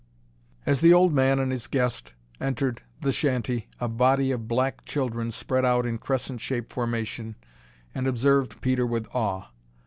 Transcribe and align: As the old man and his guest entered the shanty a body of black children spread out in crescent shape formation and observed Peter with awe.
As 0.65 0.81
the 0.81 0.95
old 0.95 1.13
man 1.13 1.37
and 1.37 1.51
his 1.51 1.67
guest 1.67 2.13
entered 2.39 2.81
the 3.01 3.11
shanty 3.11 3.67
a 3.79 3.87
body 3.87 4.31
of 4.31 4.47
black 4.47 4.83
children 4.83 5.29
spread 5.31 5.63
out 5.63 5.85
in 5.85 5.99
crescent 5.99 6.41
shape 6.41 6.71
formation 6.73 7.35
and 7.93 8.07
observed 8.07 8.61
Peter 8.61 8.87
with 8.87 9.05
awe. 9.13 9.49